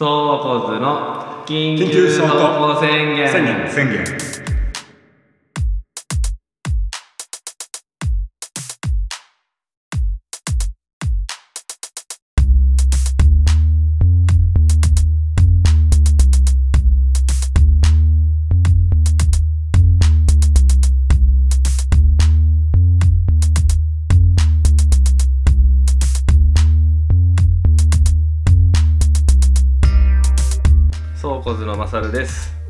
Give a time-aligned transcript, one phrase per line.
[0.00, 3.44] そうこずの緊緊急急走行宣言宣
[3.92, 4.29] 言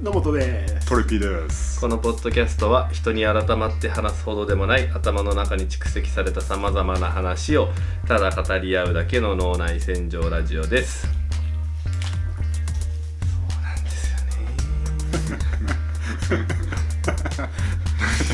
[0.02, 0.88] 野本です。
[0.88, 1.78] トリピーです。
[1.78, 7.68] このポッドキャストは人に改まって話すほどでもない頭の中に蓄積されたさまざまな話を
[8.08, 11.06] ただ語り合うだけの脳内洗浄ラジオです。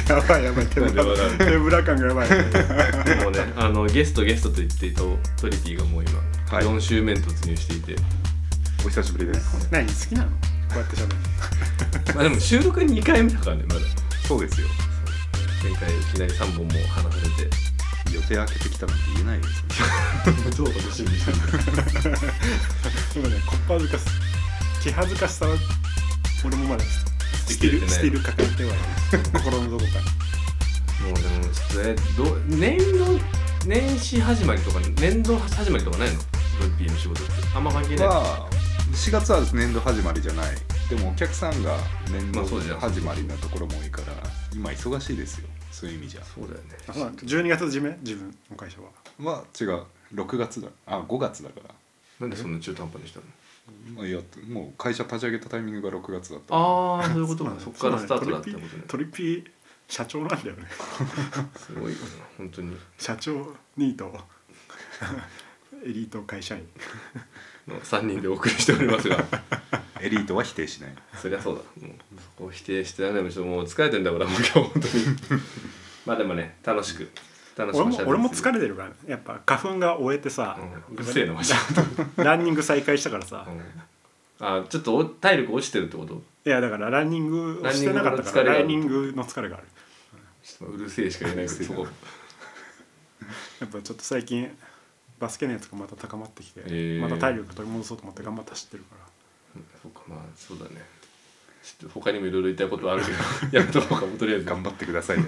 [0.09, 0.67] やばいやばい。
[0.69, 2.29] 手ぶらなんで笑う手ぶら感がやばい。
[3.25, 6.21] もうねあのゲストゲストと言っていたトリピーがもう今、
[6.57, 6.65] はい。
[6.65, 8.01] 4週目に突入していて。
[8.85, 9.69] お久しぶりです。
[9.73, 10.29] 何好きなの？
[10.31, 11.17] こうやって喋る。
[12.15, 13.81] まあでも収録2回目だからねまだ。
[14.27, 14.67] そうですよ。
[15.63, 17.57] 前回いきなり3本も話されて。
[18.13, 19.65] 予定開けてきたなんて言えないです
[20.57, 21.39] 超楽しみにしてる
[23.15, 23.43] でもね。
[23.45, 24.05] こっぱずかし
[24.81, 25.57] 気恥ずかしさは
[26.45, 28.79] 俺もまだスティルできてないスティルかかってはいる。
[29.33, 29.91] 心のどこか
[31.03, 33.21] もうでもちょっとねど年度
[33.67, 36.21] 年始始まりとか年度始まりとかないの？
[36.21, 36.25] ト
[36.63, 37.33] リピーの仕事って。
[37.55, 38.49] あんま関係ない、まあ
[38.97, 40.57] 4月は年度始まりじゃない。
[40.89, 41.77] でもお客さんが
[42.11, 44.13] 年度始まりなところも多いから
[44.53, 45.47] 今忙しいですよ。
[45.71, 46.23] そういう意味じゃ。
[46.25, 46.65] そうだよね。
[46.89, 47.97] あそうなんだ12月締め？
[48.01, 48.89] 自分の会社は。
[49.19, 49.85] まあ違う。
[50.15, 50.69] 6月だ。
[50.87, 51.75] あ5月だから。
[52.21, 53.27] なんでそんな中途半端にしたの？
[53.97, 56.57] まあいやもう会社立ち上げたタイミングが6月だった。
[56.57, 59.45] ああそういうことなんだっからスタートだってことねトリピー
[59.87, 60.65] 社長なんだよね。
[61.57, 62.05] すごいよな
[62.39, 64.13] 本当に社長ニート
[65.87, 66.67] エリート会社員。
[67.69, 69.25] の3人でお送りしておりますが。
[70.01, 70.95] エリートは否定しない。
[71.21, 71.87] そりゃそうだ。
[71.87, 73.31] もうそこを否定してないでもう
[73.65, 75.41] 疲れてんだからもう今日本当に。
[76.05, 77.09] まあでもね楽しく
[77.57, 80.59] 楽しく俺も俺も疲れれてるからねやっぱ花粉が終えてさ、
[80.91, 80.95] うん。
[80.97, 81.59] うるせえなマジで。
[82.23, 84.47] ランニング再開したからさ、うん。
[84.47, 86.23] あちょっとお体力落ちてるってこと？
[86.45, 89.67] いやだからランニングをしてなかったからラランンニンググの疲れがある。
[90.43, 91.89] ちょっとうるせえしか言えないけどそこ
[93.61, 94.57] やっぱちょっと最近
[95.19, 97.01] バスケ熱がまた高まってきて、へー。
[97.01, 99.07] また体力取り戻そうと思って頑張って走ってるから。
[99.83, 100.83] そうかまあそうだね。
[101.63, 103.19] ちょっと他にもいろいろ言いたいことはあるけど
[103.59, 104.47] やめとこうかもとりあえず。
[104.47, 105.25] 頑張ってくださいよ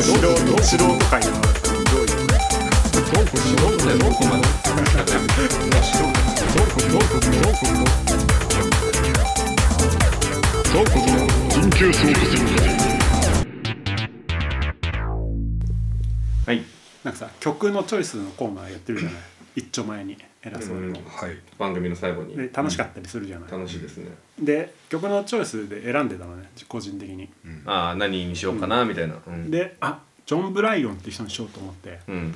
[0.00, 1.30] 素人素人会の
[1.90, 2.08] 上位
[3.36, 4.44] 素人だよここまで
[16.46, 16.60] はい。
[17.04, 19.20] なんかさ曲のチョイスのコーナーやってるじゃない？
[19.54, 20.16] 一丁前に。
[20.42, 21.36] 偉そうに、はい。
[21.56, 22.36] 番組の最後に。
[22.36, 24.10] で楽しかったりするじゃない、楽しいですね。
[24.38, 27.28] で曲のチョイスで選んでたのね個人的に、
[27.66, 29.14] ああ何にしようかなみたいな。
[29.24, 29.50] うん。
[29.50, 32.32] であジョン・ブライオンっていう人にしようと思って、うん。
[32.32, 32.34] っ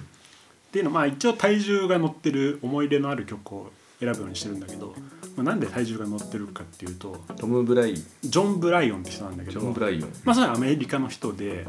[0.71, 4.95] ていうのまあ一応体重が乗ってる思い入れのある曲を選ぶようにしてるんだけど、
[5.37, 10.13] まあ、なんで体重が乗ってるかっていうとトム・ブライジョン・ブライオンって人なんだけジどョン・ブライオン。
[10.25, 11.67] まあそれはアメリカの人で、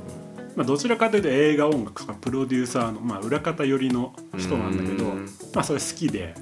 [0.56, 5.26] まあ、どちらかというと映画音楽とかプロデューサーの、まあ、裏方寄りの人なんだけどうん。
[5.54, 6.36] まあそれ好きで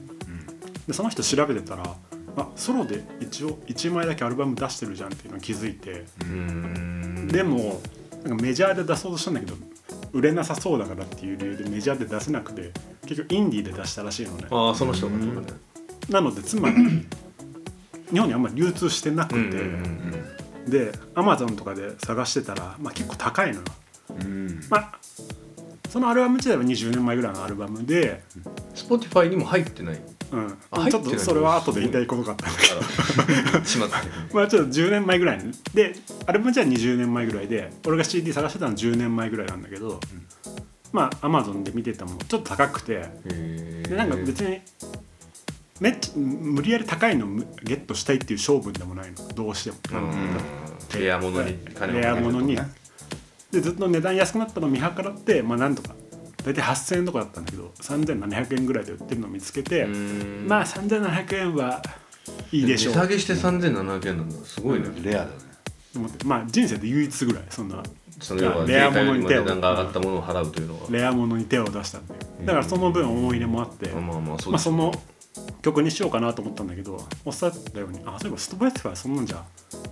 [0.88, 1.84] でその人調べてたら
[2.38, 6.06] あソロで一応1枚だけアルバム出してるじゃんっていうのを気づいて、
[7.34, 7.82] でも
[8.24, 9.56] なんかメジャーで出そうとしたんだけど
[10.14, 12.72] 売れなさそうだからっていう理由でメジャーで出せなくて
[13.08, 14.46] 結局インディーで出したらしいのね。
[14.52, 15.26] ああその人がね
[16.10, 16.76] なのでつまり
[18.12, 20.38] 日本にあんまり流通してなくて、うんうんうん
[20.68, 23.64] でアマゾンとかで探してたら、まあ、結構高いのよ。
[24.22, 24.60] うん。
[24.70, 25.00] まあ
[25.90, 28.22] そのアルバム自体は20年前ぐらいのアルバムで、
[28.76, 30.02] Spotify にも入ってない。
[30.32, 30.58] うん。
[30.92, 32.60] ちょっとそれは後で言いたいことがあったんだ
[33.52, 33.66] けど。
[33.66, 34.04] しまった。
[34.36, 35.52] まあちょっと10年前ぐらいに。
[35.74, 35.96] で
[36.26, 40.00] アルバム自体は20年前ぐらいで俺が CD 探してたのは10年前ぐらいなんだけど、
[40.92, 43.10] まあアマゾンで見てたもんちょっと高くて。
[43.88, 44.60] でなんか別に
[45.80, 47.28] めっちゃ無理やり高いの
[47.64, 49.28] ゲットしたいっていう勝負でもないの。
[49.30, 50.38] どうしても、うん
[51.00, 52.56] レアものに金をレアものに。
[52.56, 52.62] ね
[53.52, 55.96] でずっと値段安くなったのを見計らってまあなんとか。
[56.44, 60.46] 大体8000円とかだったんだけど3700円ぐらいで売ってるのを見つけてうん。
[60.48, 61.82] まあ3700円は
[62.52, 62.94] いいでしょう。
[62.94, 64.46] 値下げして3700円なんだ。
[64.46, 64.88] すごいね。
[65.02, 65.32] レアだね。
[65.94, 67.84] と思ってまあ人生で唯一ぐらいそんな。
[68.22, 74.92] その要はレア物に手を上がったものを払うというのはレアものに手を出したんだよだからその分思い入れもあって、まあまあそうですまあその
[75.62, 79.44] 曲にしようかなと思ったんだけどおっしゃったようにあそういえばストバティファイそんなんじゃ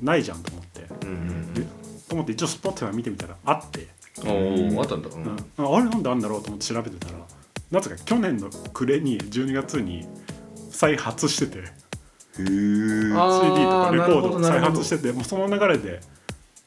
[0.02, 1.62] ないじゃんと思って、うんうんで
[2.08, 3.88] と思って一応スポティファイ見てみたらあって。
[4.26, 5.24] おおあったんだ、ううん。
[5.26, 7.20] ん、ああれなんであんだろうと思って調べてたら
[7.72, 10.08] なぜか去年の暮れに12月に
[10.70, 11.58] 再発してて。
[11.60, 11.64] へえ
[12.44, 14.40] あ CD とーかレコーなるほど。
[14.40, 16.00] ド再発しててもうその流れで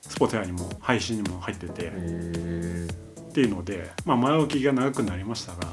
[0.02, 1.84] Spotify にも配信にも入ってて。
[1.84, 2.88] へえ
[3.28, 5.68] っていうので、まあ、前置きが長くなりましたが、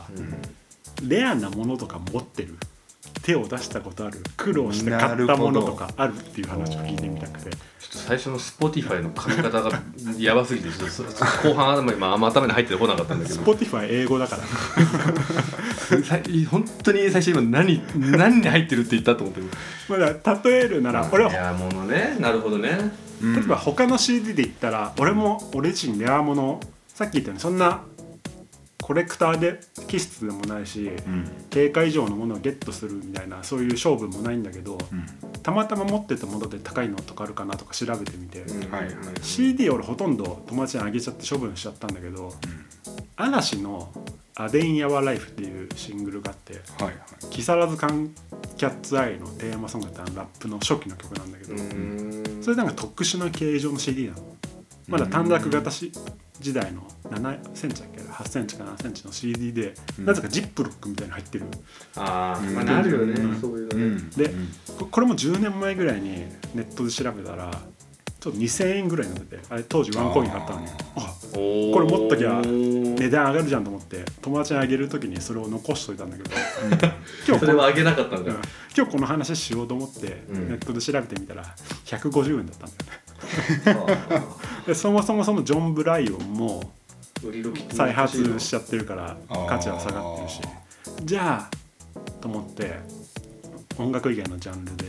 [1.02, 2.57] レアなものとか持ってる
[3.25, 4.22] 手を出したことある。
[4.38, 7.50] 苦労して買ったものとかあるっていう話を聞いてみたくて。
[7.50, 7.57] ちょっ
[7.89, 9.81] と最初の Spotify の髪型が
[10.19, 11.04] やばすぎてちょっとそ
[11.48, 13.42] 後半は今あんま頭に入ってこなかったんだけど。
[13.42, 14.44] Spotify 英語だから
[16.04, 16.19] さ
[16.51, 19.48] 本当に最初今何何に入ってるって言ったと思ってる？
[19.89, 22.18] まあだ例えるなら俺はレアものね。
[22.19, 22.92] なるほどね。
[23.24, 26.60] 例えば他の CD で言ったら俺も俺自身レアもの。
[26.88, 27.81] さっき言ったようにそんな
[28.85, 31.27] コレクターで気質でもないしうん。
[31.49, 35.41] 定価以上のものをゲットするみたいなそういう勝負もないんだけどうん。
[35.41, 42.31] たまたま持ってたもので高いのとかあるかなとか調べてみて、はいはい CD 俺ほとんど友達にあげちゃって処分しちゃったんだけど
[43.15, 43.91] 嵐の
[44.37, 46.95] 「アデン・ヤワ・ライフ」っていうシングルがあってはいはい。
[47.31, 48.11] 木更津缶
[48.55, 52.43] キャッツアイのテーマソングってあのラップの初期の曲なんだけど、うん。
[52.43, 54.35] それなんか特殊な形状の CD なの。
[54.87, 55.91] まだ短冊型し
[56.39, 60.05] 時代の7センチだっけ？8センチか7センチの CD で、うん。
[60.05, 61.45] なぜかジップロックみたいに入ってる。
[61.95, 63.39] ああうんまあなるよねうん。
[63.39, 63.77] そういうの。
[63.77, 64.09] ねうん。
[64.11, 64.47] でうん。
[64.77, 67.51] ここれも10年前ぐらいにネットで調べたら
[68.19, 70.67] ちょっと2000円ぐらいになっててあれ当時ワンコイン買ったのに。
[70.95, 76.29] あこれ持っときゃ値段上がるじゃんと思って友達にあげる時にそれを残しといたんだけど。
[77.27, 78.31] 今日それはあげなかったんだ。
[78.31, 78.41] うん。
[78.75, 80.49] 今日この話しようと思ってうん。
[80.49, 81.43] ネットで調べてみたら
[81.85, 83.05] 150円だったんだよね
[84.65, 86.71] でそもそもそのジョン・ブライオンも
[87.71, 90.41] 再発しちゃってるから価値は下がってるし。
[91.03, 91.49] じゃあ
[92.21, 92.79] と思って
[93.77, 94.85] 音楽以外のジャンルで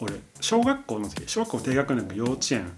[0.00, 2.72] 俺小学校の時小学校低学年か幼稚園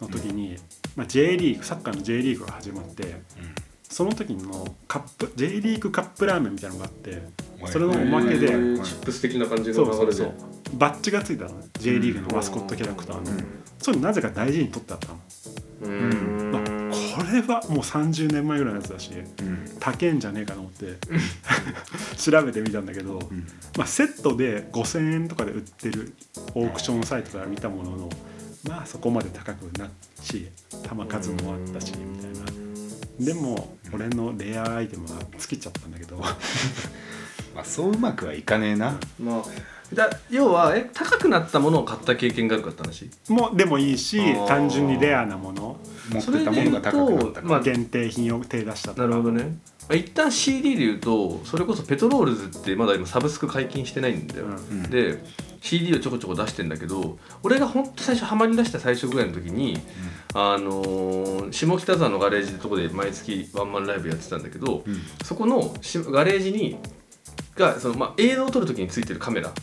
[0.00, 0.56] の時に、
[0.96, 3.22] まあ、J リーグサッカーの J リーグが始まって
[3.88, 7.22] その時のカップ J リーグカップラーメンみたいなのがあって
[7.66, 10.12] それのおまけでチップス的な感じのそう流れで。
[10.12, 11.66] そうそうバッジがついたのね。
[11.78, 13.24] J リーグのマスコットキャラクターの、
[13.78, 15.20] それなぜか大事に取ってあったの、
[15.82, 16.84] うーんあ
[17.16, 19.78] これはもう30年前ぐらいのやつだしうん。
[19.78, 20.96] 高えんじゃねえかと思って
[22.16, 23.46] 調べてみたんだけど、うん。
[23.76, 26.14] まあ、セットで5,000円とかで売ってる
[26.54, 28.10] オークションサイトから見たものの
[28.68, 29.90] まあそこまで高くな
[30.22, 30.48] し
[30.82, 32.64] 玉数もあったしみたいな。
[33.20, 36.16] でも俺のレアアイテムは尽きちゃったんだけど。
[37.54, 38.98] まあそううまくはいかねえな。
[39.20, 39.44] まあ
[39.94, 43.10] だ要はえ高くなったものを買った経験があるかって話？
[43.28, 44.46] もでもいいしあー。
[44.46, 45.76] 単純にレアなもの。
[46.10, 49.56] 持ってたものが高くなったかまあ限定品を手出したとかなるほどね。
[49.92, 54.52] 一旦 CD で言うとそれこそペトロールズってまだ今サブスク解禁してないんだよ、うん。
[54.52, 54.54] う
[54.86, 54.90] ん。
[54.90, 55.22] で
[55.60, 59.78] CD をちょこちょこ出してんだけど俺が本当最初ハマり出した最初ぐらいの時に、
[60.34, 65.00] あのー下北沢のガレージってとこで毎月ワンマンライブやってたんだけど、うん。
[65.22, 66.78] そこのしガレージに
[67.56, 69.48] がその、まあ、映像を撮る時についてるカメラ。
[69.48, 69.54] うん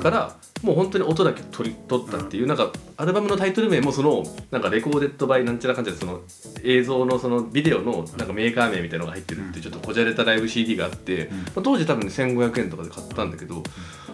[0.00, 6.20] から、もう本当に音だけ撮り撮ったっていう、なんかアルバムのタイトル名もそのなんかレコーデッドバイなんちゃらかんちゃらその
[6.62, 11.38] 映像のそのビデオのなんかメーカー名みたいなのが入ってるってちょっとこじゃれたライブ CD があって、うん。
[11.38, 13.62] まあ、当時多分、ね、1500円とかで買ったんだけど、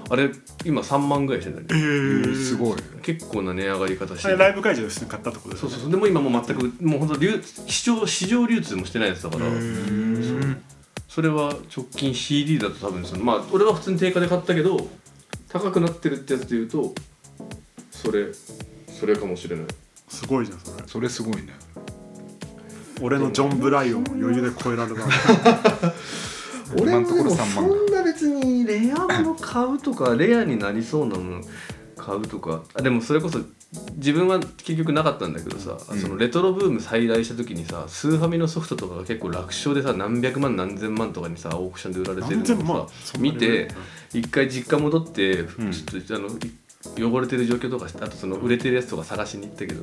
[0.08, 0.30] あれ
[0.64, 2.78] 今3万ぐらいしてんだえねーすごい。
[3.02, 5.90] 結構な値上がり方してライブ会場で普通に買ったってことですそうそうそう。
[5.90, 10.62] でも今もう全くもう本当流市場市場流通もしてないやつだから、うん
[11.10, 14.88] それは直近 CD だと多分そのまあ俺は普通に定価で買ったけど
[15.52, 16.94] 高くなってるってやつで言うと
[17.90, 18.26] それ
[18.88, 19.66] それかもしれない。
[20.08, 20.82] すごいじゃんそれ。
[20.86, 21.54] それすごいね。
[23.00, 25.00] 俺のジョン・ブライオンを余裕で超えられた。
[26.76, 31.40] 今のところ3そ万んな別にレアもの買うとかレアになりそうなもの
[31.96, 32.62] 買うとか。
[32.74, 33.40] あでもそれこそ
[33.94, 36.00] 自分は結局なかったんだけどさ、うん。
[36.00, 43.68] そのレトロブーム再来した時にさスーファミのソフトとかが結構楽勝でさ何百万何千万とかにさオークションで売られてるのをさ見て
[44.12, 45.46] 一回実家戻って、ん。
[45.70, 46.52] ちょっとあのい
[46.98, 49.82] 汚れてる状況とかあとその売れてるやつとか探しに行ったけど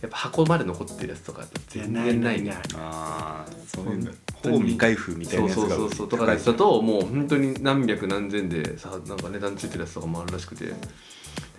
[0.00, 2.56] やっぱ箱まで残ってるやつとか全然ないね。
[2.74, 4.56] ああそういうの当に。
[4.56, 6.08] ほぼ未開封みたいなやつがそうそうそうそう。
[6.08, 10.72] とかだともう本当に何百何千でさなんか値段ついてるやつとかもあるらしくて。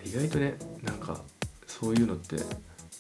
[0.05, 1.21] 意外とねなんか
[1.69, 2.37] そういうのって。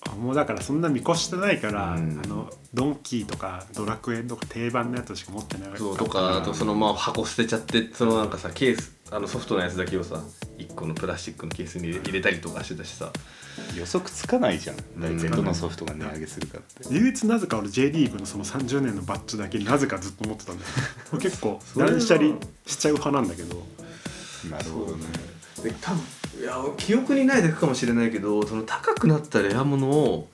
[0.07, 2.21] あもうだからそんな見越してないから、うん。
[2.23, 10.21] あのドンキーとかドラクエとか定番のやつしか持ってないそうとかあとそのまあ箱捨てちゃってそのなんかさケースあのソフトのやつだけをさ
[10.57, 13.11] 1個のプラスチックのケースに入れたりとかしてたしさ。
[13.75, 14.77] 予測つかないじゃん。
[14.97, 16.93] 大体うんどのソフトが値上げするかって。
[16.93, 20.69] 唯一なぜか俺 J リーグのその30年のバッジだけなぜかずっと持ってたんだよ。
[21.11, 22.35] 俺結構断捨離
[22.65, 23.61] しちゃう派なんだけど。
[24.49, 25.05] なるほどね。
[25.63, 26.01] で多分
[26.37, 30.27] いや記憶にないだけかもしれないけどその高くなったレア物を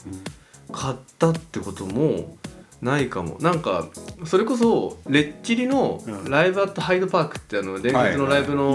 [0.71, 2.37] 買ったってことも
[2.81, 3.37] ないかも。
[3.39, 3.87] なんか
[4.25, 6.29] それこそレッチリのうん。
[6.29, 8.71] ライブアットハイドパークってあの伝説のライブの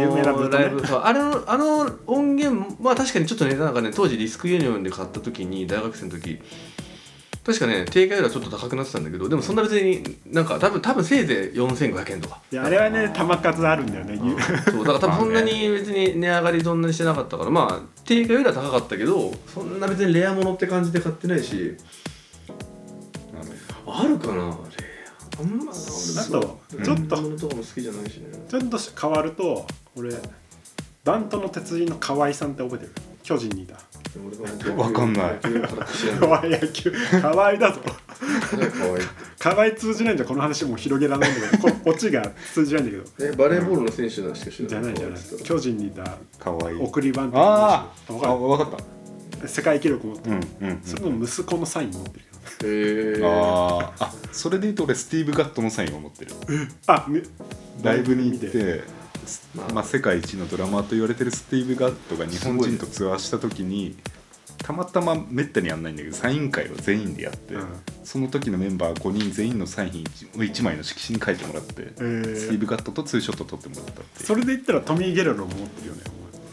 [0.51, 6.41] ライブあれのあの音源まあ確かにちょっとねなんかね当時リスクユニオンで買った時に大学生の時
[7.45, 12.41] 確かね定価よりはちょっと高くなってたんだけどでもそんな別になんか多分多分せいぜい4500円とか。
[12.53, 21.77] いやあれはね球数あるんだよねゆそうだから多分 そんなに別に値上がりそんなにしてなかったからまあ定価よりは高かったけどそんな別にレアものって感じで買ってないし
[23.87, 24.45] あるかなレア
[25.41, 27.17] あんまあとちょっと。
[27.23, 28.27] ものとかも好きじゃないしね。
[28.51, 29.67] ちょっと変わると
[29.97, 30.11] 俺
[31.05, 32.93] バントの鉄人の河合さんって覚えてる？
[33.23, 33.77] 巨人にいた
[34.77, 35.39] わかんない。
[36.19, 39.05] 河合野球河合だぞかわいい。
[39.39, 41.69] 河合通じないんじゃこの話もう広げられないんだけど。
[41.69, 43.33] こオチが通じないんだけど。
[43.33, 45.19] えバレーボールの選手なんしか知らじゃないじゃない。
[45.45, 46.75] 巨人にいたかわい。
[46.75, 48.79] い送りバントあーあのわかった。
[49.43, 52.21] る世界記録持ってる、うんうん、うん、それの息子のサイン持って
[52.65, 54.05] るへえあー。
[54.05, 56.33] あそれで言うと俺スティーブ・ガットのサインを持ってる。
[56.87, 57.23] あみ
[57.83, 59.00] ライブに行っ見て
[59.73, 63.97] まあ、世界一のドラマーと言われてるスティーブ・ガットが日本人とツアーした時に
[64.59, 67.67] たまたまめったにやんないんだけどサイン会を全員でやって、うん。
[68.05, 72.37] その時のメンバー5人全員のサインを1枚の色紙に書いてもらって、えー。
[72.37, 76.03] スティーブ・ガットとツーショット撮ってもらったってそれで言ったらトミー・ゲレロも持ってるよね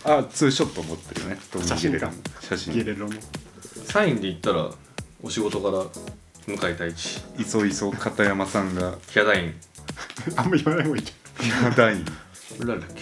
[0.03, 3.15] あツーショット持ってるねトミー写真か写真ゲレロの
[3.85, 4.69] サインで言ったら
[5.21, 5.83] お仕事から
[6.47, 8.95] 向井太一いそいそ片山さんが。
[9.11, 9.55] キャダイン。
[10.37, 11.13] あんま言わない方がいいじ
[11.63, 12.05] ヤダイン
[12.65, 13.01] 誰だっけ？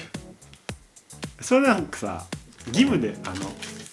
[1.43, 2.25] それなんかさ
[2.67, 3.35] 義務であの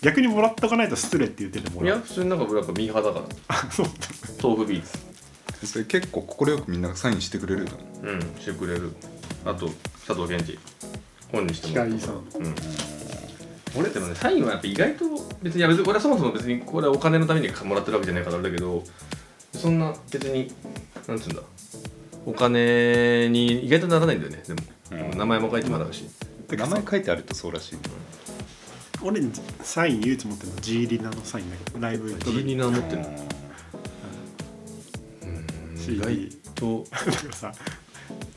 [0.01, 1.87] 逆にもらっとかないと失礼って言っててもらう。
[1.87, 3.25] いや普通になんか俺やっぱミーハーだから。
[3.49, 3.87] あそう。
[4.43, 5.67] 豆腐ビーツ。
[5.67, 7.71] それ結構快くみんながサインしてくれるの
[8.03, 8.93] うんしてくれる。
[9.45, 9.69] あと
[10.07, 10.59] 佐藤健二。
[11.31, 12.15] 本にしてもらったんう。
[12.49, 12.55] ん。
[13.77, 15.05] 俺でもねサインはやっぱ意外と
[15.43, 18.83] 別にいや別に俺はそもそも別にこれはお金のためにもらってるわけじゃないからあれだけど
[19.53, 20.53] そんな別に
[21.07, 21.43] なんつうんだ。
[22.27, 24.67] お金に意外とならないんだよねでも、うん
[25.17, 26.09] 名前も書いてもらうし、
[26.51, 27.79] 名前書いてあるとそうらしい。
[29.03, 29.21] 俺
[29.63, 32.33] サイン唯一持ってるの G リナのサインだけどライブ行った時。
[32.33, 33.05] ジーニナ持ってる
[35.77, 36.85] し意外と。
[36.91, 37.53] だからさ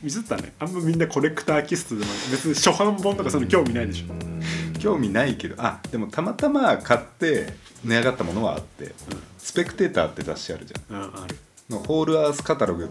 [0.02, 0.54] ミスったね。
[0.60, 5.56] あんまみんなコレクター気質でも別に初版本とかその興味ないでしょ、興味ないけど。
[5.58, 8.94] あでもたまたま買って値上がったものはあって、
[9.38, 10.98] スペクテーターって雑誌あるじゃん。
[10.98, 11.36] うん、ある。
[11.70, 12.90] のホールアースカタログ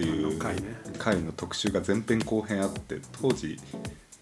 [0.00, 0.38] っていう
[0.98, 3.58] 回の特集が前編後編あって当時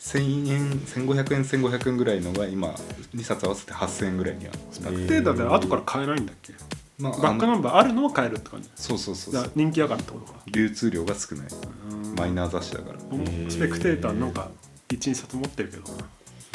[0.00, 2.68] 1000円1500円1500円ぐらいのが今
[3.14, 4.52] 2冊合わせて8000円ぐらいには。
[4.70, 6.52] スペクテーターって後から買えないんだっけ、
[6.98, 10.40] まあバックナンバーあるのは買えるって感じそうそうそう人気だからってことか。
[10.46, 11.46] 流通量が少ない。
[11.90, 12.14] うん。
[12.14, 12.98] マイナー雑誌だから。
[12.98, 14.50] スペクテーターなんか
[14.88, 15.82] 12冊持ってるけど。
[15.92, 15.98] な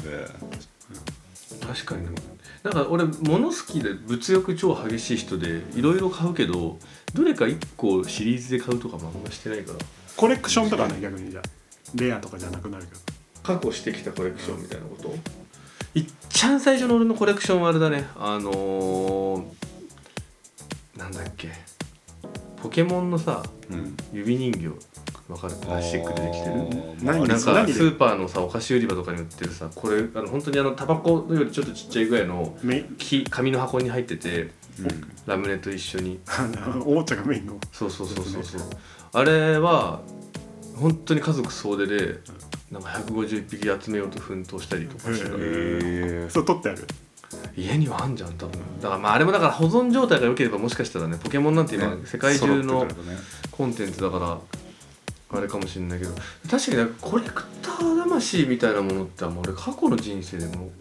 [0.04, 0.28] で
[1.66, 2.04] 確かに。
[2.04, 2.12] ね
[2.64, 6.80] なんか俺物好きで物欲超激しい人でいろいろ買うけど
[7.14, 9.80] どれか1個シリーズで買うとかもあんましてないから。
[10.16, 11.44] コレクションとかね逆にじゃあ。
[11.96, 13.02] レアとかじゃなくなるけど。
[13.44, 15.14] 過去してきたコレクションみたいなこと？
[15.96, 18.08] いっちゃん最初の俺のコレクションはあれだね。
[18.16, 19.44] あのー、
[20.98, 21.50] なんだっけ。
[22.62, 23.98] ポケモンのさうん。
[24.14, 24.70] 指人形
[25.30, 25.56] わかる。
[25.56, 26.54] プラスチックでできてる。
[27.02, 27.04] 何？
[27.04, 32.58] まあなんかスーパーのさお菓子売り場とかに売ってるさこれあの本当にあのタバコよりちょっとちっちゃいぐらいの
[32.98, 34.52] 木紙の箱に入っててうん。
[35.26, 36.20] ラムネと一緒に。
[36.86, 37.58] おもちゃがメインの。
[37.72, 38.62] そうそうそうそうそう。
[39.14, 40.02] あれは
[40.76, 42.20] 本当に家族総出で
[42.72, 46.32] なんか151匹集めようと奮闘したりとかしてた。
[46.32, 46.86] そう取ってある？
[47.56, 48.52] 家にはあんじゃん多分。
[48.82, 52.02] だからまああれもだから保存状態が良ければもしかしたらねポケモンなんて今、ね。
[52.06, 52.88] 世界中の
[53.52, 54.40] コンテンツだから
[55.34, 56.12] あれかもしれないけど。
[56.50, 60.72] 確かになんかコレクター魂みたいなものってあんま俺過去の人生でも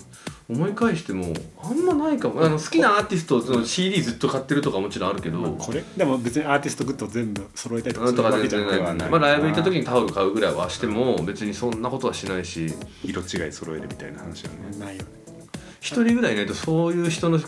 [0.50, 1.32] 思い返しても
[1.62, 2.44] あんまないかも。
[2.44, 8.68] あの好きなアーティストの CD ずっと買ってるとかもちろんあるけど、まあこれでも別にアーティストグッズを全部揃えたりとかなんとかするわけじゃない。
[8.68, 8.80] ない。
[8.80, 12.72] はないまあライブ行った時にタオル買うぐらいはしても別にそんなことはしないし。
[13.04, 14.56] 色違い揃えるみたいな話だね。
[14.78, 15.21] ないよね
[15.82, 17.40] 一人ぐらいいないとそういう人の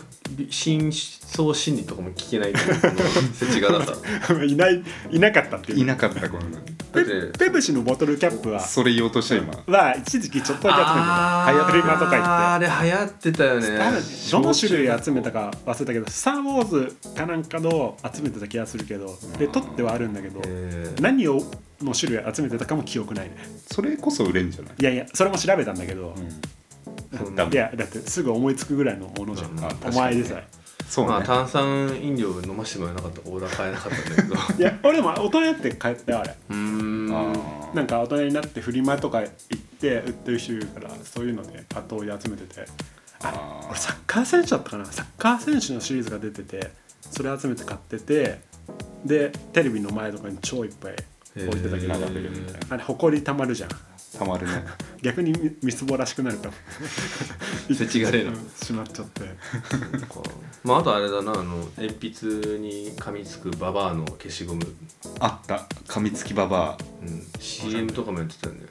[0.49, 2.81] 深層心理とかも聞けないっていう。
[2.81, 2.93] この
[3.33, 5.79] 世知辛さいないいなかったっていう。
[5.79, 6.59] いなかったこのだ
[7.01, 8.59] ってペプシのボトルキャップは。
[8.59, 9.53] それ言おうとした今。
[9.67, 12.67] は一時期ちょっとだけ集めたフリマとか行って。
[12.67, 13.67] あれ流行ってたよね。
[14.31, 21.01] どの種類集めたか忘れたけど「スター・ウォーズ」かなんかの集めてた気がするけどで取ってはあるんだけどえー。
[21.01, 21.41] 何を
[21.81, 23.37] の種類集めてたかも記憶ないね。
[23.71, 24.73] それこそ売れんじゃない？
[24.77, 26.27] いやいやそれも調べたんだけど、そん。
[26.27, 26.33] な
[27.51, 29.51] いやだってすぐ思いつくぐらいのものじゃん、
[29.85, 30.47] おに前でさえ。
[30.87, 34.35] そうね、まあ炭酸飲料飲ましてもらえなかったらオーダー買えなかったんだけど。
[34.35, 36.35] う いや俺も大人になって帰ってあれ。
[36.49, 37.07] ーん。
[37.73, 42.65] なんか大人になってフリマとか行って売ってる人いるからそういうので後追い集めてて。
[43.23, 44.85] あ俺サッカー選手だったかな。
[44.85, 48.41] サッカー選手のシリーズが出ててそれ集めて買ってて
[49.03, 50.95] でテレビの前とかに超いっぱい
[51.47, 51.99] 置いてたけどへー。
[51.99, 53.69] 並べるみたいなあれほこりたまるじゃん。
[54.17, 54.63] たまるね
[55.05, 56.53] 逆にみみすぼらしくなるから
[57.75, 59.21] せちがれえなうんしまっちゃって。
[60.63, 64.65] まああとあれだなあの鉛筆に噛みつくババアの消しゴム、
[65.19, 65.67] あった。
[65.87, 68.69] 噛みつきババうん、CM とかもやってたんだよ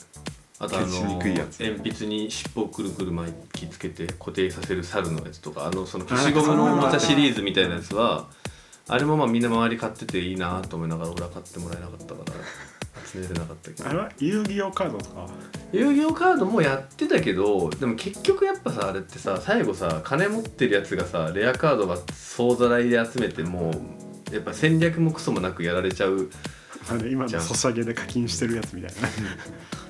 [0.58, 1.60] あとあの消しにくいやつ。
[1.60, 5.66] 鉛筆に尻尾をくるくる巻きつけて固定させる猿のやつとか。
[5.66, 8.28] あのその消しゴムのおもちゃシリーズみたいなやつは
[8.88, 12.32] あれもまあみんな周り買ってていいなと思いながら俺は買ってもらえなかったから
[13.06, 13.88] 集めれなかったけど。
[13.88, 15.28] あれは遊戯王カードとか？
[15.72, 23.70] 遊戯王カードもやってたけどでも結局やっぱさあれってさ最後さ金持ってるやつがさレアカードが総ざらいで集めても
[24.30, 26.30] うやっぱ戦略もクソもなくやられちゃう。
[26.90, 29.08] あれ今のじゃあソシャゲで課金してるやつみたいな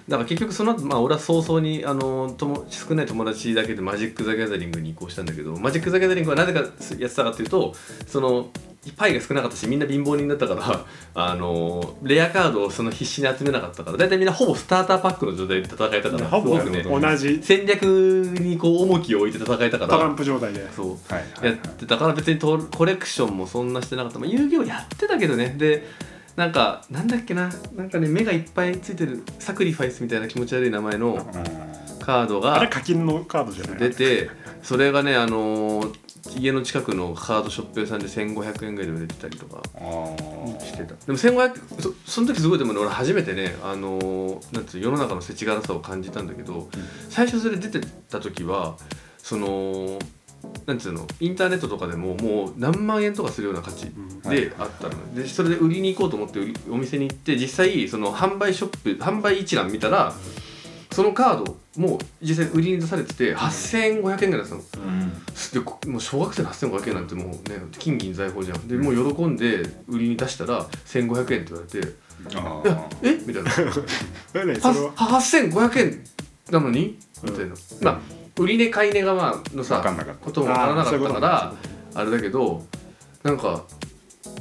[0.09, 7.75] だから結局その後まあ俺は早々にあの友少ない友達だけでマジック・ザ・ギャザリングに移行したんだけどマジック・ザ・ギャザリングはなぜかやってたかっていうと
[8.07, 8.51] その
[8.93, 10.85] パイが少なかったしみんな貧乏人だったから
[11.15, 16.83] あのレアカードをその必死に集めなかったから大体みんなほぼスターターパックの状態で戦えたからほぼね。
[16.83, 17.41] 同じ。
[17.43, 20.67] 戦略にこう重きを置いて戦えたかトランらプ状態で。
[20.75, 20.87] そう。
[20.89, 25.55] はいはいはいやってたから別にトコレクションもそんなしてなかった、まあ、遊戯王やってたけどね。
[25.57, 25.89] で
[26.37, 27.51] なんかなんだっけな。
[27.77, 34.31] なんかね目がいっぱいついてるサクリファイスみたいな気持ち悪い名前のうカードがあれ課金のカードじゃない出て
[34.63, 36.05] それがねあのー
[36.37, 39.63] 家の近くのカードショップ屋さんで1500円ぐらいで売れてたりとか
[40.59, 40.95] してた。
[40.95, 46.71] でも1500そその時すごいでもね俺初めてねあのーなんて世の中の世知辛さを感じたんだけど、
[47.11, 48.77] 最初それ出てた時は
[49.19, 49.99] その
[50.67, 54.21] なんていうのインターネットとかでももう何万円とかするような価値うん。
[54.31, 60.15] であったの、でそれで売りに行こうと思ってお店に行って実際その販売ショップ販売一覧見たら
[60.93, 64.85] そのカードも実際売りに出されてて8500円ぐらいだったの。
[64.85, 65.93] うん。
[65.93, 68.69] もう小学生の8500円なんてもうね金銀財宝じゃん。
[68.69, 71.95] でもう喜んで売りに出したら1500円って言われて
[72.37, 73.19] あ「いやえ？
[73.27, 73.51] みたいな。
[74.31, 76.05] それねそれはは8500円
[76.51, 76.97] なのに？
[77.23, 80.25] みたいな、まあ売り値買い値がまあのさ分かんなかった。
[80.25, 81.55] ことも分からなかったから
[81.95, 82.65] あれだけど
[83.23, 83.65] なんか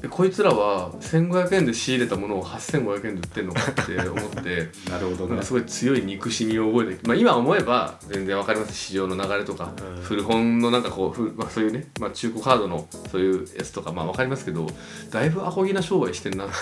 [0.01, 5.41] えこいつらは1500円で仕入れたものを8500円で売ってんのかって思って なるほどね。
[5.41, 10.03] すごい強い憎しみを覚えて、まあ、今思えば全然わかります市場の流れとか、うん。
[10.03, 14.67] 古本のなんかこう、ふまあ、そういうね、まあ、中古カードのそういうやつとかまあわかりますけど
[15.11, 16.53] だいぶアホ気な商売してんなって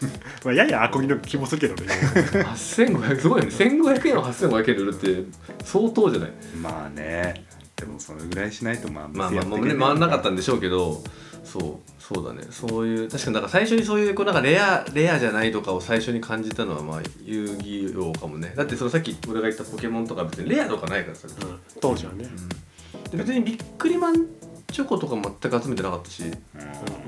[0.44, 1.92] まあややアコギの気もするけどね。
[2.54, 5.24] 8500すごいよね1500円を8500円で売るって
[5.64, 6.30] 相当じゃない？
[6.60, 7.44] まあね。
[7.76, 11.02] でもそれぐらいしないとまあまあまあもうね回んなかったんでしょうけど
[11.44, 12.46] そうそうだね。
[12.50, 18.52] そういう確かになんか最初にそういうこうなんかレアレアじゃないとかを最初に感じたのはまあ遊戯王かもね。
[18.56, 21.58] だってそのさっき俺が言ったポケモンとか別にレアとかないからさ、うん。
[21.80, 22.28] 当時はね。
[23.10, 24.26] で別にビックリマン
[24.72, 26.22] チョコとか全く集めてなかったし。
[26.24, 26.26] う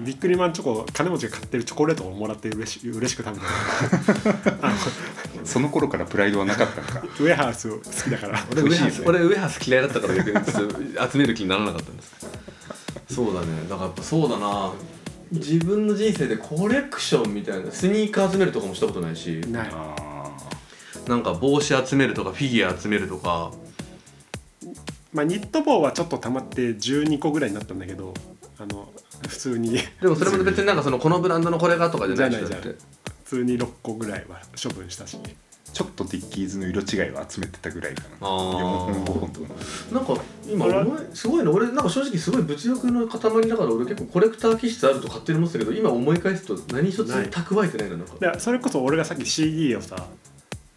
[0.01, 0.05] ん。
[0.05, 4.77] ビックリマンチョコ金持ちが買ってるチョコレートをもらって嬉し嬉しく食べてるあの
[5.45, 7.01] その頃からプライドはなかったのか。
[7.21, 8.45] ウェハース好きだから。
[8.51, 9.05] 俺ウエハー美味しいですね。
[9.05, 12.13] ス俺ウエハース嫌いだったから逆に集める気にならなかったんです。
[13.15, 13.47] そうだね。
[13.69, 14.73] だからやっぱそうだな。
[15.31, 19.41] 自分の人生でコレクションみたいなスニーカー集めるとかもしたことないし。
[19.49, 19.71] ない。
[19.73, 19.95] あ
[21.07, 23.51] なんか帽子集めるとかフィギュア集めるとか
[25.13, 28.15] まあニット帽はちょっと溜まって12個ぐらいになったんだけど
[28.59, 28.93] あの
[29.29, 29.79] 普通に。
[30.01, 32.77] でもそれも別になんかそのこのブランドのこれがとかじゃないじゃない普
[33.25, 35.17] 通に6個ぐらいは処分したし。
[35.17, 38.09] ーちょっとディッキーズの色違いを集めてたぐらいかな。
[38.21, 38.59] あー。
[38.59, 39.47] 4本5本とか。
[39.93, 40.67] なんか今
[41.15, 48.33] すごいね俺なんか正直すごい物欲の塊だから俺結構コレクター気質あると勝手に思ってたけど今思い返すと何一つ蓄えてないななんか。
[48.33, 50.07] でそれこそ俺がさっき CD をさ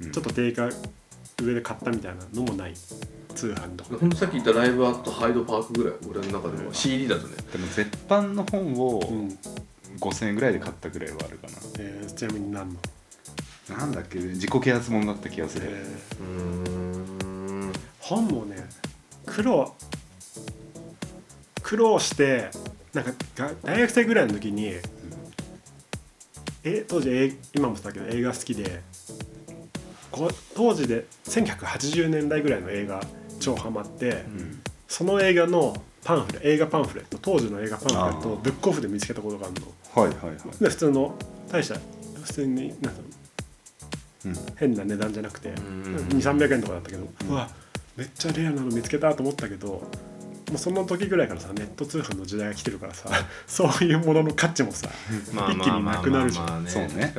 [0.01, 0.11] うん。
[0.11, 0.69] ちょっと定価
[1.41, 2.73] 上で買ったみたいなのもない
[3.33, 3.97] 通販とか。
[3.99, 7.35] ほんとさっき言ったライブアットハイドパークぐらい俺の中では CD だとね。
[7.51, 9.37] でも絶版の本をうん。
[9.99, 12.75] 5000円ぐらいで買ったぐらいはあるかえーちなみに何の、
[13.69, 14.19] ななんだっけ？
[14.19, 16.23] 自己啓発本だった気がする、えー。
[16.23, 17.73] うーん。
[17.99, 18.55] 本もね
[19.25, 19.75] 苦労
[21.61, 22.49] 苦労して
[22.93, 24.73] なんかが大学生ぐらいの時に、
[26.63, 28.81] え当時え今もそうだけど映画好きで
[30.11, 33.01] こ当時で1980年代ぐらいの映画
[33.41, 34.61] 超ハマって、うん。
[34.87, 39.67] その映画のパンフレ映画パンフレット当時の映画パンフレットをブックオフで見つけたことがあるの。
[40.01, 41.15] はいはいはい、で普通の
[41.49, 41.75] 大した
[42.23, 43.01] 普通になんか
[44.23, 45.55] うん、変な値段じゃなくてん。
[45.55, 47.49] 2300円とかだったけど、うわ
[47.97, 49.81] めっちゃレアなの見つけたと思ったけども
[50.55, 53.09] うその時ぐらいからさネット通販の時代が来てるからさ
[53.47, 54.89] そういうものの価値もさ
[55.33, 56.45] まあ一気になくなるじゃん。
[56.45, 57.13] まあまあまあそうねね。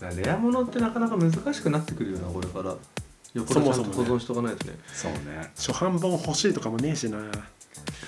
[0.00, 2.74] だからレア物ってなかなか難しくなってくるよなこれから
[3.34, 4.10] よっぽどちゃんと保そもそもね。
[4.10, 4.78] 存しとかないとね。
[4.92, 5.52] そうね。
[5.56, 7.18] 初版本欲しいとかもねえしな。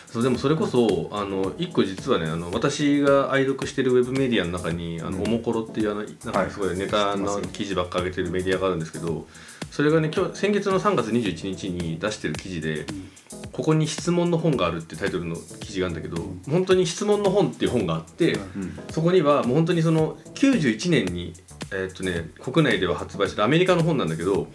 [0.07, 5.23] そうでもそれこそあの一個実はねあの私が愛読してるウェブメディアの中に「あのうん。
[5.25, 9.27] おもころ」っていうあのなんかすごいネタの記事ばっか上げてるメディアがあるんですけど
[9.71, 12.87] それがね今日先月の3月21日に出してる記事で
[13.53, 18.62] 「ここに質問の本がある」ってタイトルの記事があるんだけど本当に質問の本っていう本があってうん。
[18.62, 21.35] うんそこにはもう本当にその91年に
[21.73, 24.47] えーっとね国内では発売したアメリカの本なんだけど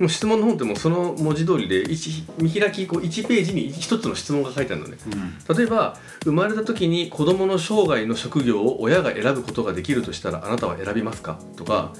[0.00, 4.96] もう質問の本ってもうその文字通りで一見開きこう1ページに1つの質問が書いてあるのね。
[5.06, 5.56] うん。
[5.56, 11.38] 例えば生まれた時に子供の生涯の職業を親が選ぶことができるとしたらあなたは選びますか？
[11.56, 11.92] とか、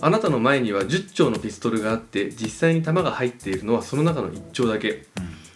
[0.00, 5.06] あなたの前には10丁のピストルがあって実際に弾が入っているのはその中の1丁だけ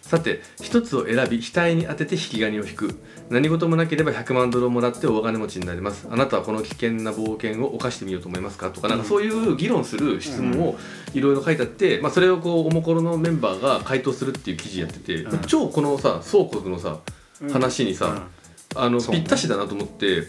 [0.09, 2.99] さて1つを選び額に当てて引き金を引く。
[3.29, 6.07] 何事もなければ100万ドルをもらって大金持ちになります。
[6.09, 8.71] あなたはこの危険な冒険を犯してみようと思いますか？
[8.71, 10.79] とかなんかそういう議論する質問を
[11.13, 15.39] いろいろ書いてあって、まあ、それをこうおもころのメンバーが回答するっていう記事やってて、うん。
[15.41, 17.01] 超このさ倉庫のさ
[17.51, 18.23] 話にさ、
[18.75, 20.23] あのぴったしだなと思って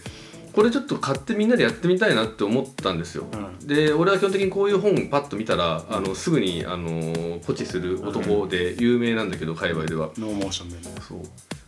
[0.53, 3.25] これちょっと買ってみんなでやってみたいなって思ったんですよ。
[3.33, 3.67] うん。
[3.67, 10.11] で俺は基本的にこういう本パッと見たらあのすぐにあのポチする男で有名なんだけど界隈では。
[10.19, 10.83] ノーモーションでね。
[11.07, 11.21] そう。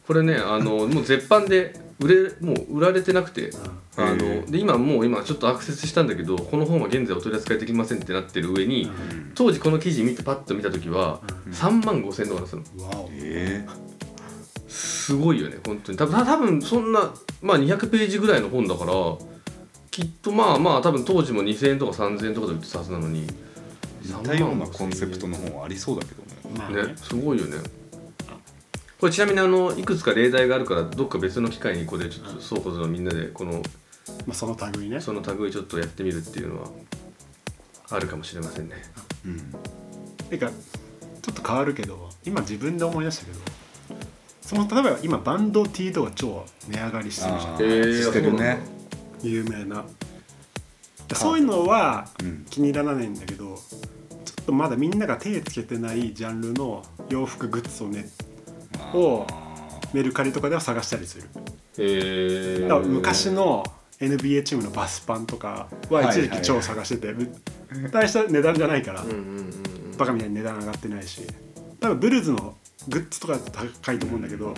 [0.07, 3.51] これねあのもう絶版で売れもう売られてなくて。
[3.95, 9.33] あへのえで今もう今ちょっとアクセスしたんだけどこの本は現在お取り扱いできませんってなってる上に、うん。
[9.35, 11.53] 当時この記事見てパッと見た時はうん。
[11.53, 13.09] 3万5千とかするのわお。
[13.13, 13.67] え
[14.73, 15.99] すごいよね本当に。
[15.99, 18.93] 多分た多分そんな、まあ、200ページぐらいの本だから
[19.91, 23.27] きっとまあまあ多分当時も2000円とか3000円とかで売ってたはずなのに。
[24.05, 26.59] 似たようなコンセプトの本ありそうだけどね。
[26.59, 26.87] まあね。
[26.89, 27.59] ねすごいよね。
[28.99, 33.63] これちなみにあのいくつか例題があるからどっか別の機会にこれちょっと倉庫のみんなでこの
[34.27, 35.01] まあその類ね。
[35.01, 36.69] その類ちょっとやってみるっていうのは
[37.91, 38.77] あるかもしれませんね。
[39.25, 40.29] うん。
[40.29, 43.39] てかちょっと変わるけど今自分で思い出したけど
[44.53, 47.55] その例えば今バンド T とか超値上がりしてるじゃん。
[47.55, 48.59] あへーーしてるね。
[49.23, 49.83] 有名な。
[51.15, 52.45] そういうのはうん。
[52.51, 53.55] 気に入らないんだけどちょ
[54.43, 58.11] っとまだみんなが手つけてないジャンルの洋服グッズをね
[58.93, 59.27] を
[59.95, 61.25] メルカリとかでは探したりする。
[61.79, 63.65] へえだから昔の
[64.01, 67.15] NBA チームのバスパンとかは一時期超探してて、
[67.91, 69.97] 大した値段じゃないから、うんうんうんうん。
[69.97, 71.23] バカみたいに値段上がってないし。
[71.81, 72.55] 多分ブルーズの
[72.89, 74.55] グッズとか高いと思うんだけど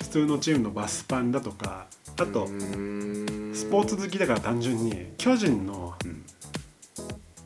[0.00, 1.86] 普通のチームのバスパンだとか
[2.18, 3.52] あとうん。
[3.54, 6.24] スポーツ好きだから単純に巨人のうん。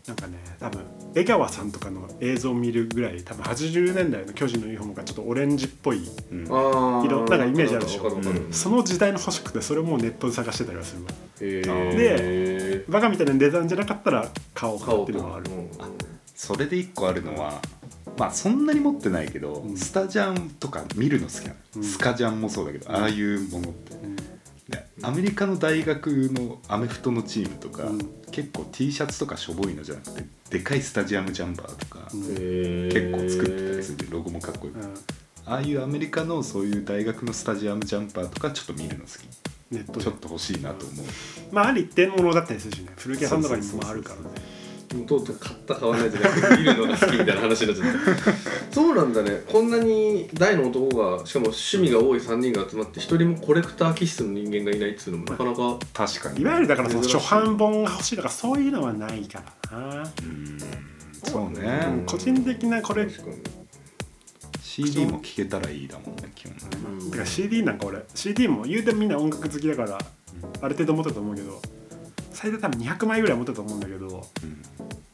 [0.07, 0.83] なんかね多分
[1.15, 6.45] 江川さんとかの映像を見るぐらい多分80年代の巨人のユニフォームがちょっとオレンジっぽいうん。
[6.45, 8.05] なんかイメージあるでしょ？
[8.05, 8.55] わかるわかるわかる。
[8.55, 11.11] その時代の欲しくてそれをもうネットで探してたりはするわ
[11.41, 12.93] へー。
[12.93, 15.51] バカみたいな値段じゃなかったら買おうかっていうのはある。
[16.35, 17.61] それで一個あるのは
[18.19, 19.77] まあそんなに持ってないけど、うん。
[19.77, 21.85] スタジャンとか見るの好きなの、うん。
[21.85, 23.95] スカジャンもそうだけど、ああいうものって。
[23.95, 24.17] うん。
[24.17, 24.25] で
[25.03, 27.99] アメリカの大学のアメフトのチームとか、うん。
[28.33, 32.21] 結構 T シャツとかしょぼいのじゃなくてでかいスタジアムジャンバーとか、うん。
[32.21, 34.95] 結構作ってたりするロゴもかっこいい、うん。
[35.45, 39.29] ああいうアメリカのそういう大学のスタジアムジャンパーとかちょっと見るの好き。
[39.71, 40.01] ネットで。
[40.05, 41.07] ちょっと欲しいなと思う、
[41.53, 42.91] まあある一定のものだったりするしね。
[42.97, 44.56] 古着屋さんとかにもあるからね
[44.87, 48.73] とうとう買った買わないじゃなくて見るのが好きみたいな話になっちゃった。
[48.73, 49.43] そうなんだね。
[49.51, 56.43] こんなに大の男がしかも趣味が多い3人が集まって一人もコレクター気質の人間がいないっつうのもなかなか確かに。
[56.43, 60.59] いわゆるだからその初版本が欲しいとかそういうのはないからな、うん。
[61.25, 63.09] そうね、うん個人的なこれ
[64.63, 66.61] CD も聴けたらいいだもんね基本ね。
[67.01, 67.11] うん。
[67.11, 69.99] てか CD なんか俺 CD も言うてもみんな音楽好きだから
[70.61, 71.61] ある程度持ってたと思うけど
[72.31, 74.07] 最大多分200枚ぐらい持ってたと思うんだけど
[74.43, 74.56] うん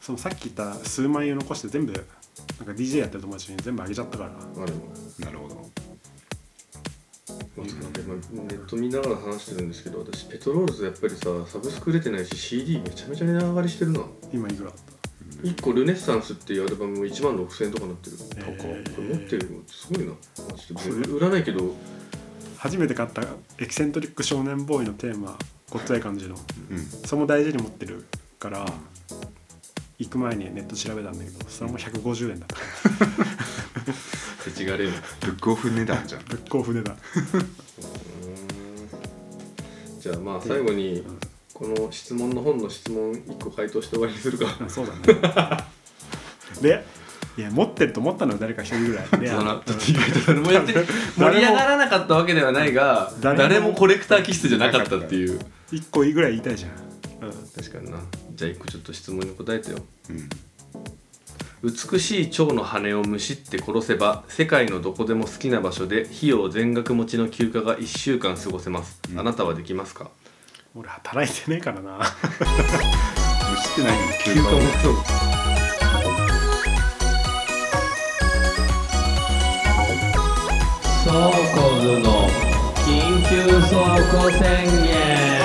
[0.02, 2.08] そのさっき言った数万円を残して全部なんか
[2.72, 4.30] DJ やってる友達に全部あげちゃったから。
[4.30, 4.32] あ
[4.66, 5.62] でもなるほどま
[7.62, 7.70] あネ
[8.56, 14.00] ット見ながら話してるんですけど私ペトロールズやっぱりさサブスク売れてないし CD めちゃめちゃ値段上がりしてるな。
[14.32, 14.78] 今いくらだっ
[15.42, 18.16] 1個ルネッサンスっていうアルバムも1万6000円とかなってる。
[18.16, 20.06] たこえーれ持ってるのすごいな。
[20.06, 20.16] ま
[20.50, 21.74] あちょっと売らないけど。
[22.56, 23.22] 初めて買った
[23.58, 25.36] エキセントリック少年ボーイのテーマ
[25.68, 26.36] ごっつい感じの。
[26.70, 26.78] うん。
[27.04, 28.04] それも大事に持ってる
[28.38, 28.66] から
[30.02, 32.56] 行く前にネット調べたんだけどそれも150円だった。
[34.50, 36.96] 手違がれるブックオフ値段じゃんブックオフ値段
[40.00, 41.04] じゃあまあ最後に
[41.54, 44.46] この質問の本の質問1個回答して終わりにするか。
[44.60, 45.00] あそうだね。
[46.60, 46.84] で
[47.38, 49.20] いや持ってると思ったのは誰か一人ぐらい。
[49.20, 49.62] でそうだな。
[49.64, 50.72] ちょっと意外と誰もやって
[51.16, 55.38] 盛り上がらなかったわけではないが誰も誰もコレクター気質じゃなかったっていう。
[55.70, 56.72] 一個いいぐらい言いたいじゃん、
[57.26, 57.96] うん、確かにな
[58.42, 59.78] じゃあ1個ちょっと質問に答えてよ。
[60.10, 60.28] うん。
[61.62, 69.20] 美しい蝶の羽をむしって殺せば世界のどこでも好きな場所で費用全額持ちの休暇が1週間過ごせます、うん。
[69.20, 70.10] あなたはできますか？
[70.74, 72.00] 俺働いてねえからな。
[72.00, 72.04] 蒸
[73.62, 74.60] してないのに休休暇暇を。
[74.60, 74.72] 持つ
[81.04, 82.28] ソーコズの
[82.84, 83.36] 緊急
[83.68, 85.41] 倉庫宣言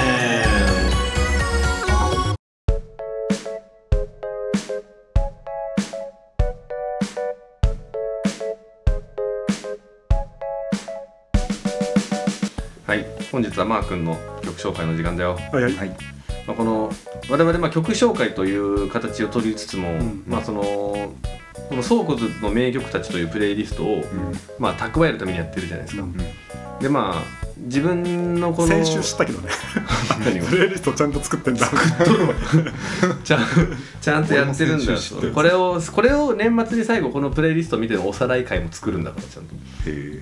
[13.68, 15.38] マー君の曲紹介の時間だよ。
[15.52, 15.76] はいはい。
[15.76, 15.90] はい。
[16.46, 16.92] まあ、この
[17.30, 20.24] 我々まあ曲紹介という形を取りつつも、ん。
[20.28, 24.04] まあそのこの「倉庫図の名曲たち」というプレイリストを、うん。
[24.58, 26.04] まあ、蓄えるためにやってるじゃないですか。
[26.04, 26.18] うん。
[26.80, 29.50] でまあ自分のこの先週知ったけどね。
[30.50, 31.68] プレイリストちゃんと作ってんだ。
[33.24, 33.46] ちゃん
[34.02, 34.94] ちゃんとやってるんだ。
[35.34, 39.56] これをこれを年末に最後このプレイリスト見てのおさらい会も作るんだからちゃんと。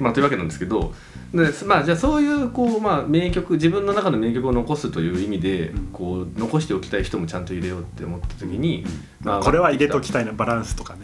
[0.04, 0.94] まあ、というわけなんですけど。
[1.34, 5.88] で、まあ、じゃあそういうこう、まあ、名曲自分の中の名曲を残すという意味で、うん。
[5.92, 8.86] こう残しておきたい人もちゃんと入れようって思った時に、
[9.22, 11.02] まあ、これは入れときたいなバランスとかね。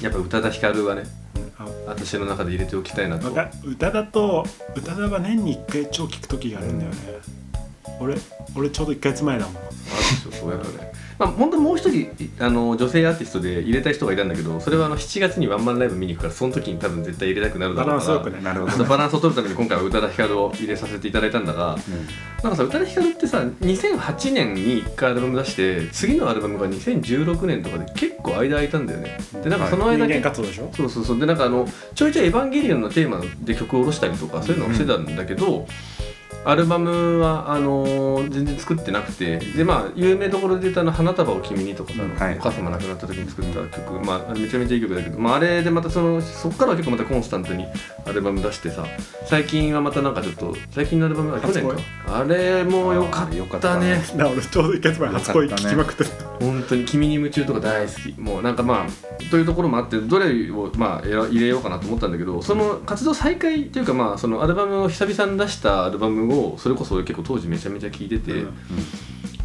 [0.00, 1.04] やっぱ宇多田ヒカルはね。
[1.04, 1.21] あ
[1.86, 3.28] 私の中で入れておきたいなと。
[3.64, 4.46] 歌だと
[4.76, 6.96] 歌だは年に1回超聞く時があるんだよね、
[8.00, 8.16] 俺
[8.54, 9.56] 俺ちょうど1ヶ月前だもん。
[9.56, 9.58] あ
[10.30, 10.91] そうやっぱね
[11.22, 21.76] まあ本当もう一人あの女性アーティストで入れたい人がいたんだけどそれはあの7月にワンマンライブ見に行くからその時に多分絶対入れたくなるだバろうからランスなるほどそのバランスを取るために今回は宇多田ヒカルを入れさせていただいたんだが
[22.42, 29.18] なんかさ宇多田ヒカルってさ2008年に1回アルバム出して次のアルバムが2016年とかで結構間空いたんだよね。
[29.42, 30.70] でなんかその間、人間活動でしょ？
[30.74, 31.20] そうそうそう。
[31.20, 35.66] でなんかあのちょいちょい「エヴァンゲリオン」のテーマで曲を下ろしたりとかそういうのをしてたんだけど、
[36.44, 42.38] アルバムはあのー全然作ってなくてでまあ有名どころで言うとあの「花束を君に」とかさ、あのはい。
[42.38, 47.66] お母様亡くなった時に作った曲、まあ、めちゃめちゃいい曲だけど、まあ、あれでまたそのそっからは結構またコンスタントに
[48.06, 48.84] アルバム出してさ
[49.26, 51.76] 最近はまたなんかちょっと最近のアルバムは去年か？
[52.08, 56.10] あれもよかっったたねね俺ちょうど1ヶ月前初恋聞きまくってた。
[56.40, 58.20] 本当に「君に夢中」とか大好き。
[58.20, 68.54] もうなんかまあというところもあってどれをまあ選入れようかなと思ったんだけどその活動再開というかまあそのアルバムを久々に出したアルバムをそれこそ俺結構当時めちゃめちゃ聴いてて、うん。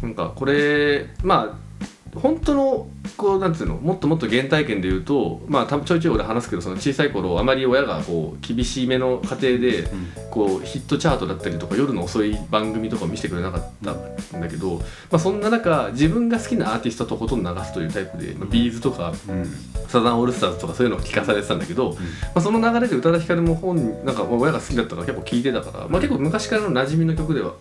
[0.02, 1.67] なんかこれまあ
[2.14, 9.88] 本当のこうなんていうのもっともっと原体験で言うとまあたちょいちょい俺話すけどその小さい頃あまり親がこう厳しめの家庭で
[10.30, 13.92] こうヒットチャートだったりとか夜の遅い番組とかを見せてくれなかった
[14.36, 19.44] んだけど、まあ、そんな中自分が好きなアーティストとほとんど流すというタイプで、まあ、ビーズとかうん
[19.88, 21.98] サザンオールスターズとかそういうのを聞かされてたんだけど、ま
[22.34, 27.54] あ、その流れで宇多田ヒカルも本なんか親が好きだったから結構聴いてたから、まあ、結構昔からの馴染みの曲ではうん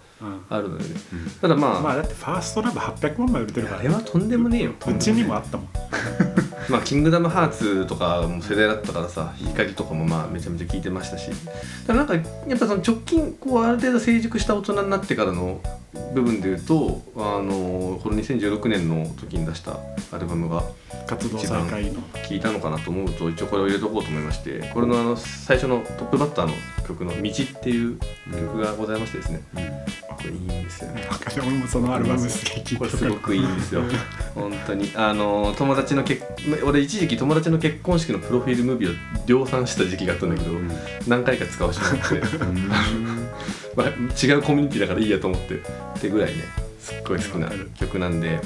[0.49, 0.95] あるのよね。
[1.41, 3.80] ただまあ、まあだってファーストラブ800万枚売れてるから。
[3.80, 4.71] あれはとんでもねえよ。
[4.88, 5.67] うちにもあったもん。
[6.69, 11.30] まあ、キングダムハーツとかも世代だったからさ光とかもまあめちゃめちゃ聞いてましたし。
[11.30, 15.62] だからなんかやっぱその直近こうある程度成熟した大人になってからの
[16.13, 19.80] 部分で言うとあのこの2016年の時に出した
[20.12, 20.63] アルバムが
[21.06, 22.02] 活動再開の。
[22.28, 26.54] 聴いたのかなと思うと一応これを入れとこうと思いましてこれのあの最初のトップバッターの
[26.86, 27.97] 曲の「道」っていう
[28.32, 29.41] 曲がございましてですね。
[30.17, 31.08] これいいんですよね。
[31.38, 33.84] 俺もそのアルバムすげえ聞いこれすごくいいんですよ。
[34.34, 34.91] 本当に。
[34.95, 36.23] あの友達の結
[36.65, 38.95] 俺一時期友達の結婚式のプロフィールムービーを
[39.28, 40.56] 量産した時期があったんだけど、
[41.08, 42.21] 何回か使わせてもらって、
[43.78, 43.88] まあ、
[44.26, 45.62] 違うコミュニティだからいいやと思って。
[45.97, 46.43] ってぐらいね
[46.80, 48.39] すっごい好きな曲なんで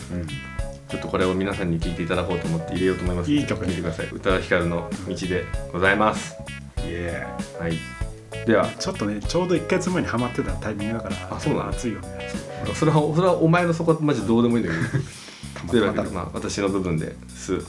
[0.91, 3.65] ちょっとこれを皆さんに聴いていただこうと思って入れようと思いますいい曲。
[3.65, 4.08] 聴いてください。
[4.08, 6.36] 宇多田ヒカルの「道」でございます。
[6.80, 7.25] イエ
[7.60, 7.77] はい。
[8.45, 8.67] では。
[8.77, 11.69] ちょっとねちょうど1ヶ月前にハマってたタイミングだからあそうなの？
[11.69, 12.30] 熱いよね。
[12.75, 15.04] それはそれはお前のそこはマジどうでもいいんだけど。
[15.67, 17.60] ーというわけで、まあ、私の部分です。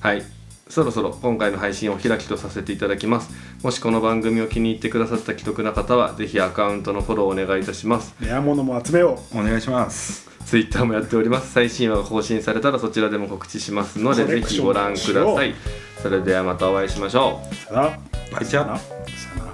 [0.00, 0.22] はい。
[0.68, 3.30] そろそろ今回の配信をお開きとさせていただきます。
[3.62, 8.14] もしこの番組を気に入ってくださった既得な方は、ぜひアカウントのフォローお願いいたします。
[8.20, 10.27] レアものも集めよお願いします。
[10.48, 11.52] Twitter もやっております。
[11.52, 15.54] 最新話が更新されたらそちらでも告知しますので、ぜひご覧ください。
[16.02, 17.74] それではまたお会いしましょう。
[18.46, 18.72] さよな
[19.44, 19.47] ら